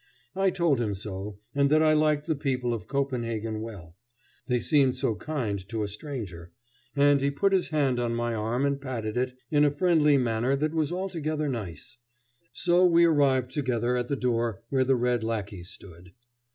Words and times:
I 0.35 0.49
told 0.49 0.81
him 0.81 0.95
so, 0.95 1.37
and 1.53 1.69
that 1.69 1.83
I 1.83 1.93
liked 1.93 2.25
the 2.25 2.33
people 2.35 2.73
of 2.73 2.87
Copenhagen 2.87 3.61
well; 3.61 3.95
they 4.47 4.59
seemed 4.59 4.97
so 4.97 5.13
kind 5.13 5.59
to 5.69 5.83
a 5.83 5.87
stranger, 5.87 6.51
and 6.95 7.21
he 7.21 7.29
put 7.29 7.53
his 7.53 7.67
hand 7.69 7.99
on 7.99 8.15
my 8.15 8.33
arm 8.33 8.65
and 8.65 8.81
patted 8.81 9.15
it 9.15 9.35
in 9.51 9.63
a 9.63 9.69
friendly 9.69 10.17
manner 10.17 10.55
that 10.55 10.73
was 10.73 10.91
altogether 10.91 11.47
nice. 11.47 11.99
So 12.51 12.83
we 12.83 13.05
arrived 13.05 13.51
together 13.51 13.95
at 13.95 14.07
the 14.07 14.15
door 14.15 14.63
where 14.69 14.83
the 14.83 14.95
red 14.95 15.23
lackey 15.23 15.63
stood. 15.63 16.13